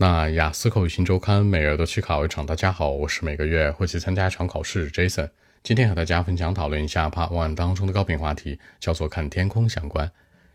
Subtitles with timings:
[0.00, 2.46] 那雅思口语新周刊每月都去考一场。
[2.46, 5.28] 大家好，我是每个月会去参加一场考试 Jason。
[5.64, 10.08] 今天和大家分享讨论一下 Part One 当中的高频话题，叫做看天空相关。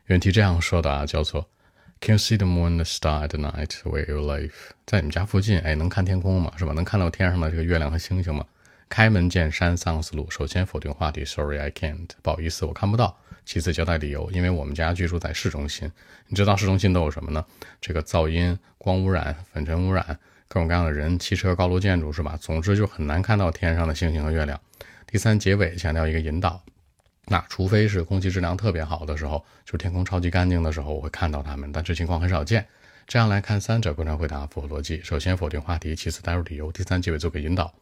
[0.05, 1.49] 原题这样说的啊，叫做
[1.99, 4.53] Can you see the moon and star at night where you live？
[4.85, 6.53] 在你们家附近，哎，能看天空吗？
[6.55, 6.71] 是吧？
[6.71, 8.45] 能看到天上的这个月亮和星星吗？
[8.87, 10.25] 开门见山，三个思路。
[10.31, 13.19] 首先否定话题，Sorry I can't，不好意思，我看不到。
[13.45, 15.91] 其次交代理由，因为我们家居住在市中心，
[16.27, 17.45] 你知道市中心都有什么呢？
[17.81, 20.05] 这个噪音、光污染、粉尘污染，
[20.47, 22.37] 各种各样的人、汽车、高楼建筑，是吧？
[22.39, 24.59] 总之就很难看到天上的星星和月亮。
[25.05, 26.63] 第三结尾强调一个引导，
[27.25, 32.65] 那除非是空气质量特别好的时候，就天空超级干净的时候，我会看到它们，但这情况很少见。
[33.05, 35.01] 这样来看，三者不常回答符合逻辑。
[35.03, 37.73] 首先否定话题，其次带入理由，第三结尾做个引导。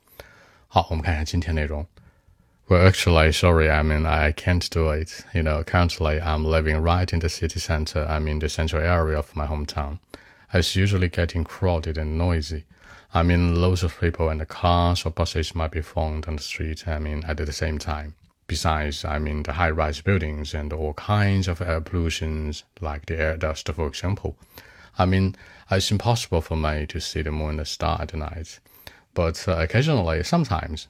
[0.68, 1.86] 好，我们看一下今天内容。
[2.70, 5.26] Well, actually, sorry, I mean, I can't do it.
[5.34, 8.06] You know, currently I'm living right in the city center.
[8.08, 10.00] I'm in the central area of my hometown.
[10.54, 12.66] It's usually getting crowded and noisy.
[13.14, 16.42] I mean, loads of people and the cars or buses might be found on the
[16.42, 18.16] street, I mean, at the same time.
[18.48, 23.38] Besides, I mean, the high-rise buildings and all kinds of air pollutions, like the air
[23.38, 24.38] dust, for example.
[24.98, 25.36] I mean,
[25.70, 28.60] it's impossible for me to see the moon and the star at night.
[29.14, 30.88] But uh, occasionally, sometimes,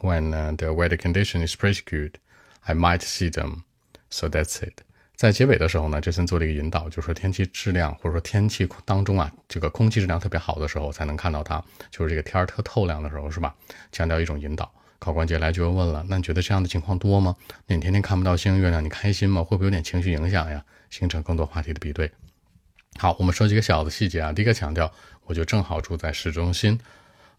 [0.00, 2.14] when the weather condition is pretty good,
[2.62, 3.62] I might see them.
[4.10, 4.82] So that's it.
[5.14, 13.54] 在结尾的时候呢，杰森做了一个引导，就是说天气质量或者说天气当中啊，这个空气质量特别好的时候才能看到它，就是这个天儿特透亮的时候，是吧？
[13.92, 14.72] 强调一种引导。
[14.98, 17.36] 考官接下来就问了，那你觉得这样的情况多吗？
[17.66, 19.44] 那你天天看不到星星月亮，你开心吗？
[19.44, 20.64] 会不会有点情绪影响呀？
[20.90, 22.10] 形成更多话题的比对。
[22.98, 24.32] 好，我们说几个小的细节啊。
[24.32, 24.92] 第一个强调，
[25.24, 26.78] 我就正好住在市中心。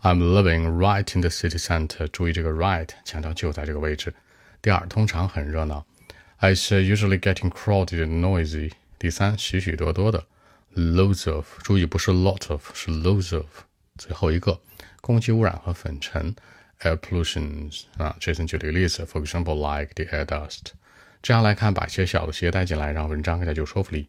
[0.03, 2.07] I'm living right in the city center。
[2.09, 4.15] 注意这个 right，强调就在这个位置。
[4.63, 5.85] 第二，通常很热闹。
[6.41, 8.73] It's usually getting crowded and noisy。
[8.99, 10.25] 第三，许许多多的，
[10.75, 11.47] loads of。
[11.63, 13.47] 注意不是 lot of，是 loads of。
[13.97, 14.61] 最后一个，
[15.01, 16.37] 空气污染和粉尘，
[16.81, 17.83] air pollutions。
[17.97, 20.73] 啊，Jason 举了一个例子，for example like the air dust。
[21.21, 24.09] 这样来看，把一些小的细节带进来，让文章更加有说服力。